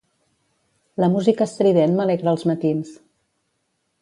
[1.03, 2.99] La música estrident m'alegra els matins.